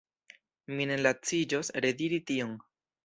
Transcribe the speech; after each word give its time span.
Mi 0.79 0.87
ne 0.91 0.97
laciĝos 1.07 1.71
rediri 1.87 2.23
tion. 2.33 2.57